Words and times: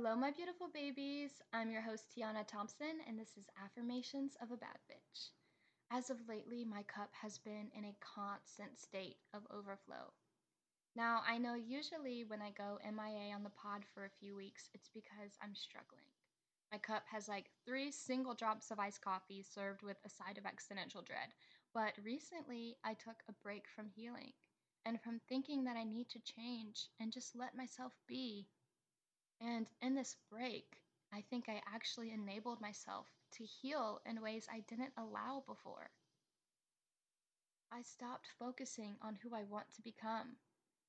Hello, 0.00 0.14
my 0.14 0.30
beautiful 0.30 0.68
babies. 0.72 1.42
I'm 1.52 1.72
your 1.72 1.82
host, 1.82 2.04
Tiana 2.14 2.46
Thompson, 2.46 3.02
and 3.08 3.18
this 3.18 3.36
is 3.36 3.50
Affirmations 3.64 4.36
of 4.40 4.52
a 4.52 4.56
Bad 4.56 4.78
Bitch. 4.88 5.30
As 5.90 6.08
of 6.08 6.28
lately, 6.28 6.64
my 6.64 6.84
cup 6.84 7.10
has 7.20 7.36
been 7.38 7.66
in 7.76 7.84
a 7.84 7.96
constant 7.98 8.78
state 8.78 9.16
of 9.34 9.42
overflow. 9.50 10.14
Now, 10.94 11.22
I 11.26 11.38
know 11.38 11.54
usually 11.54 12.22
when 12.22 12.40
I 12.40 12.52
go 12.56 12.78
MIA 12.84 13.34
on 13.34 13.42
the 13.42 13.50
pod 13.50 13.82
for 13.92 14.04
a 14.04 14.16
few 14.20 14.36
weeks, 14.36 14.70
it's 14.72 14.88
because 14.94 15.34
I'm 15.42 15.56
struggling. 15.56 16.06
My 16.70 16.78
cup 16.78 17.02
has 17.10 17.26
like 17.26 17.50
three 17.66 17.90
single 17.90 18.34
drops 18.34 18.70
of 18.70 18.78
iced 18.78 19.02
coffee 19.02 19.42
served 19.42 19.82
with 19.82 19.96
a 20.06 20.08
side 20.08 20.38
of 20.38 20.46
existential 20.46 21.02
dread. 21.02 21.34
But 21.74 21.94
recently, 22.04 22.76
I 22.84 22.94
took 22.94 23.16
a 23.28 23.34
break 23.42 23.64
from 23.74 23.90
healing 23.96 24.30
and 24.86 25.00
from 25.00 25.20
thinking 25.28 25.64
that 25.64 25.76
I 25.76 25.82
need 25.82 26.08
to 26.10 26.20
change 26.20 26.86
and 27.00 27.12
just 27.12 27.34
let 27.34 27.56
myself 27.56 27.94
be. 28.06 28.46
And 29.40 29.68
in 29.80 29.94
this 29.96 30.14
break, 30.30 30.80
I 31.12 31.22
think 31.22 31.48
I 31.48 31.60
actually 31.66 32.12
enabled 32.12 32.60
myself 32.60 33.08
to 33.32 33.44
heal 33.44 34.00
in 34.06 34.20
ways 34.22 34.46
I 34.48 34.60
didn't 34.60 34.92
allow 34.96 35.42
before. 35.44 35.90
I 37.72 37.80
stopped 37.80 38.26
focusing 38.38 38.98
on 39.00 39.14
who 39.14 39.34
I 39.34 39.44
want 39.44 39.72
to 39.72 39.82
become 39.82 40.36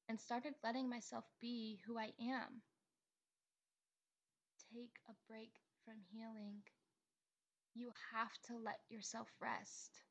and 0.09 0.19
started 0.19 0.55
letting 0.63 0.89
myself 0.89 1.25
be 1.39 1.81
who 1.85 1.97
I 1.97 2.13
am. 2.19 2.63
Take 4.71 4.99
a 5.09 5.13
break 5.27 5.59
from 5.83 6.01
healing. 6.11 6.61
You 7.73 7.91
have 8.13 8.39
to 8.43 8.57
let 8.57 8.79
yourself 8.89 9.27
rest. 9.39 10.03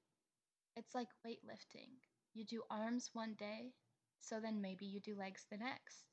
It's 0.76 0.94
like 0.94 1.08
weightlifting. 1.26 1.90
You 2.34 2.44
do 2.44 2.64
arms 2.70 3.10
one 3.14 3.34
day, 3.34 3.74
so 4.20 4.40
then 4.40 4.60
maybe 4.60 4.86
you 4.86 5.00
do 5.00 5.16
legs 5.16 5.46
the 5.50 5.58
next. 5.58 6.04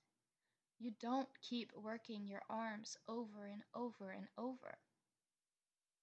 You 0.79 0.91
don't 0.99 1.29
keep 1.41 1.71
working 1.75 2.27
your 2.27 2.43
arms 2.49 2.97
over 3.07 3.45
and 3.45 3.63
over 3.73 4.11
and 4.11 4.27
over. 4.37 4.77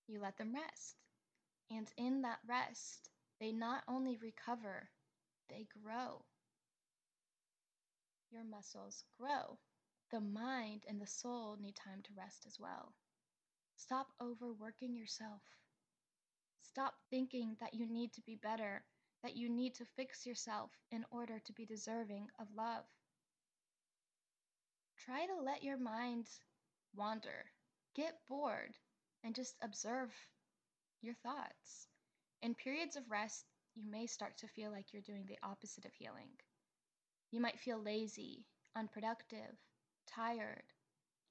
You 0.06 0.20
let 0.20 0.36
them 0.36 0.54
rest. 0.54 0.96
And 1.70 1.90
in 1.96 2.22
that 2.22 2.40
rest, 2.46 3.10
they 3.40 3.52
not 3.52 3.84
only 3.88 4.16
recover, 4.16 4.90
they 5.48 5.66
grow 5.82 6.24
your 8.32 8.44
muscles 8.44 9.04
grow. 9.20 9.58
The 10.10 10.20
mind 10.20 10.84
and 10.88 11.00
the 11.00 11.06
soul 11.06 11.56
need 11.60 11.76
time 11.76 12.02
to 12.02 12.14
rest 12.16 12.46
as 12.46 12.58
well. 12.58 12.94
Stop 13.76 14.08
overworking 14.20 14.96
yourself. 14.96 15.42
Stop 16.62 16.94
thinking 17.10 17.56
that 17.60 17.74
you 17.74 17.86
need 17.86 18.12
to 18.14 18.22
be 18.22 18.36
better, 18.36 18.84
that 19.22 19.36
you 19.36 19.50
need 19.50 19.74
to 19.74 19.84
fix 19.84 20.26
yourself 20.26 20.70
in 20.90 21.04
order 21.10 21.38
to 21.40 21.52
be 21.52 21.66
deserving 21.66 22.28
of 22.38 22.48
love. 22.56 22.84
Try 25.04 25.26
to 25.26 25.34
let 25.42 25.64
your 25.64 25.78
mind 25.78 26.28
wander, 26.94 27.50
get 27.96 28.20
bored, 28.28 28.72
and 29.24 29.34
just 29.34 29.56
observe 29.60 30.14
your 31.00 31.14
thoughts. 31.14 31.88
In 32.40 32.54
periods 32.54 32.94
of 32.94 33.10
rest, 33.10 33.44
you 33.74 33.82
may 33.90 34.06
start 34.06 34.38
to 34.38 34.48
feel 34.48 34.70
like 34.70 34.92
you're 34.92 35.02
doing 35.02 35.26
the 35.26 35.38
opposite 35.42 35.84
of 35.84 35.92
healing. 35.94 36.30
You 37.32 37.40
might 37.40 37.58
feel 37.58 37.82
lazy, 37.82 38.46
unproductive, 38.76 39.56
tired, 40.06 40.62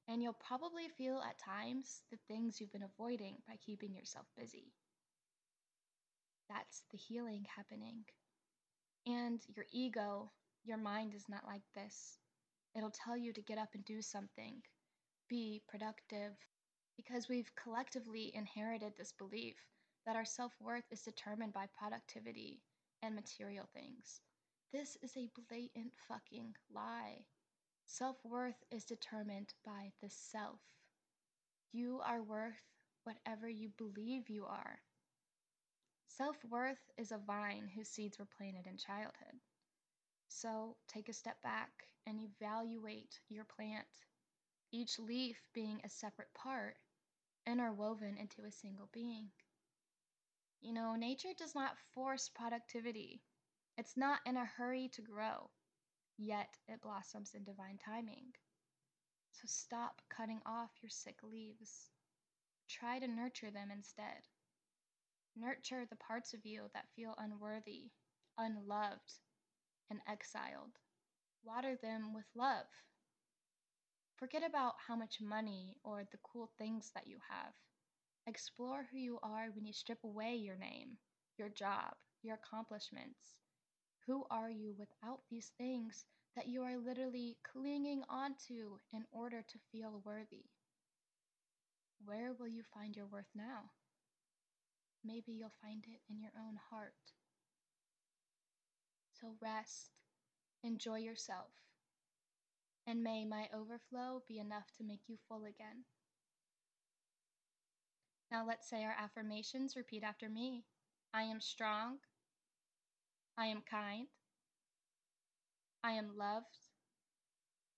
and 0.07 0.21
you'll 0.21 0.33
probably 0.33 0.89
feel 0.97 1.21
at 1.21 1.39
times 1.39 2.01
the 2.11 2.17
things 2.27 2.59
you've 2.59 2.73
been 2.73 2.83
avoiding 2.83 3.37
by 3.47 3.55
keeping 3.65 3.95
yourself 3.95 4.25
busy. 4.37 4.73
That's 6.49 6.83
the 6.91 6.97
healing 6.97 7.45
happening. 7.55 8.03
And 9.05 9.41
your 9.55 9.65
ego, 9.71 10.31
your 10.65 10.77
mind 10.77 11.13
is 11.15 11.29
not 11.29 11.45
like 11.47 11.63
this. 11.73 12.17
It'll 12.75 12.91
tell 12.91 13.17
you 13.17 13.33
to 13.33 13.41
get 13.41 13.57
up 13.57 13.69
and 13.73 13.83
do 13.83 14.01
something, 14.01 14.61
be 15.29 15.61
productive, 15.67 16.33
because 16.95 17.27
we've 17.27 17.51
collectively 17.55 18.31
inherited 18.33 18.93
this 18.97 19.11
belief 19.11 19.55
that 20.05 20.15
our 20.15 20.25
self 20.25 20.53
worth 20.61 20.85
is 20.91 21.01
determined 21.01 21.53
by 21.53 21.67
productivity 21.77 22.61
and 23.03 23.15
material 23.15 23.67
things. 23.73 24.21
This 24.71 24.97
is 25.01 25.17
a 25.17 25.29
blatant 25.49 25.91
fucking 26.07 26.53
lie. 26.73 27.25
Self 27.85 28.17
worth 28.23 28.63
is 28.71 28.85
determined 28.85 29.53
by 29.65 29.91
the 30.01 30.09
self. 30.09 30.61
You 31.73 31.99
are 32.05 32.23
worth 32.23 32.63
whatever 33.03 33.49
you 33.49 33.69
believe 33.77 34.29
you 34.29 34.45
are. 34.45 34.79
Self 36.07 36.37
worth 36.49 36.91
is 36.97 37.11
a 37.11 37.17
vine 37.17 37.69
whose 37.75 37.89
seeds 37.89 38.19
were 38.19 38.27
planted 38.37 38.67
in 38.67 38.77
childhood. 38.77 39.39
So 40.33 40.77
take 40.87 41.09
a 41.09 41.13
step 41.13 41.41
back 41.41 41.69
and 42.07 42.17
evaluate 42.17 43.19
your 43.27 43.43
plant, 43.43 43.85
each 44.71 44.97
leaf 44.97 45.37
being 45.53 45.81
a 45.83 45.89
separate 45.89 46.33
part, 46.33 46.77
interwoven 47.45 48.17
into 48.17 48.45
a 48.45 48.51
single 48.51 48.87
being. 48.93 49.29
You 50.61 50.71
know, 50.71 50.95
nature 50.95 51.33
does 51.37 51.53
not 51.53 51.77
force 51.93 52.29
productivity. 52.29 53.21
It's 53.77 53.97
not 53.97 54.21
in 54.25 54.37
a 54.37 54.45
hurry 54.45 54.87
to 54.93 55.01
grow, 55.01 55.49
yet 56.17 56.57
it 56.69 56.81
blossoms 56.81 57.33
in 57.35 57.43
divine 57.43 57.77
timing. 57.77 58.33
So 59.33 59.41
stop 59.47 60.01
cutting 60.09 60.41
off 60.45 60.71
your 60.81 60.89
sick 60.89 61.17
leaves. 61.23 61.89
Try 62.69 62.99
to 62.99 63.07
nurture 63.07 63.51
them 63.51 63.69
instead. 63.69 64.29
Nurture 65.35 65.85
the 65.85 65.97
parts 65.97 66.33
of 66.33 66.45
you 66.45 66.69
that 66.73 66.89
feel 66.95 67.15
unworthy, 67.17 67.91
unloved, 68.37 69.19
and 69.91 70.01
exiled. 70.07 70.79
Water 71.43 71.75
them 71.75 72.15
with 72.15 72.25
love. 72.35 72.67
Forget 74.15 74.43
about 74.43 74.75
how 74.87 74.95
much 74.95 75.19
money 75.21 75.77
or 75.83 76.05
the 76.05 76.17
cool 76.19 76.47
things 76.57 76.91
that 76.95 77.07
you 77.07 77.19
have. 77.29 77.53
Explore 78.27 78.87
who 78.91 78.97
you 78.97 79.19
are 79.23 79.49
when 79.51 79.65
you 79.65 79.73
strip 79.73 80.03
away 80.03 80.35
your 80.35 80.57
name, 80.57 80.97
your 81.37 81.49
job, 81.49 81.95
your 82.23 82.35
accomplishments, 82.35 83.35
who 84.07 84.25
are 84.29 84.49
you 84.51 84.73
without 84.77 85.21
these 85.29 85.51
things 85.57 86.05
that 86.35 86.47
you 86.47 86.63
are 86.63 86.77
literally 86.77 87.37
clinging 87.43 88.03
onto 88.09 88.79
in 88.93 89.05
order 89.11 89.43
to 89.43 89.59
feel 89.71 90.01
worthy? 90.05 90.45
Where 92.03 92.33
will 92.33 92.49
you 92.49 92.63
find 92.63 92.97
your 92.97 93.07
worth 93.07 93.29
now? 93.35 93.71
Maybe 95.03 95.33
you'll 95.33 95.51
find 95.61 95.85
it 95.85 96.01
in 96.09 96.19
your 96.19 96.31
own 96.37 96.55
heart. 96.71 97.13
So 99.21 99.35
rest, 99.39 99.91
enjoy 100.63 100.97
yourself, 100.97 101.51
and 102.87 103.03
may 103.03 103.23
my 103.23 103.47
overflow 103.53 104.23
be 104.27 104.39
enough 104.39 104.71
to 104.79 104.83
make 104.83 105.01
you 105.07 105.17
full 105.27 105.43
again. 105.43 105.85
Now 108.31 108.47
let's 108.47 108.67
say 108.67 108.83
our 108.83 108.95
affirmations. 108.97 109.75
Repeat 109.75 110.03
after 110.03 110.27
me 110.27 110.63
I 111.13 111.21
am 111.23 111.39
strong. 111.39 111.97
I 113.37 113.45
am 113.45 113.61
kind. 113.69 114.07
I 115.83 115.91
am 115.91 116.17
loved. 116.17 116.57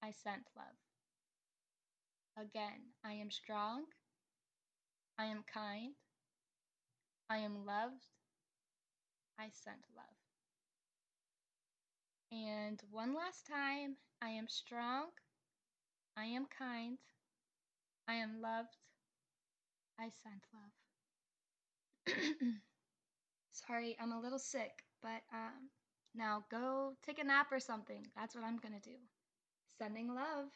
I 0.02 0.12
sent 0.12 0.44
love. 0.56 0.78
Again, 2.38 2.94
I 3.04 3.14
am 3.14 3.30
strong. 3.30 3.84
I 5.20 5.26
am 5.26 5.44
kind. 5.54 5.94
I 7.30 7.40
am 7.40 7.66
loved. 7.66 8.08
I 9.38 9.50
sent 9.52 9.84
love. 9.94 10.23
And 12.34 12.82
one 12.90 13.14
last 13.14 13.46
time, 13.46 13.96
I 14.20 14.30
am 14.30 14.48
strong. 14.48 15.10
I 16.18 16.26
am 16.26 16.48
kind. 16.48 16.98
I 18.08 18.16
am 18.16 18.42
loved. 18.42 18.76
I 20.00 20.10
sent 20.10 20.42
love. 22.08 22.16
Sorry, 23.52 23.96
I'm 24.02 24.14
a 24.14 24.20
little 24.20 24.40
sick. 24.40 24.84
But 25.04 25.22
um, 25.32 25.70
now 26.16 26.44
go 26.50 26.96
take 27.06 27.20
a 27.20 27.24
nap 27.24 27.52
or 27.52 27.60
something. 27.60 28.08
That's 28.16 28.34
what 28.34 28.44
I'm 28.44 28.58
going 28.58 28.74
to 28.82 28.90
do. 28.90 28.98
Sending 29.78 30.16
love. 30.16 30.50